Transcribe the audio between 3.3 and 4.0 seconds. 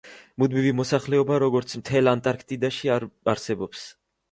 არსებობს.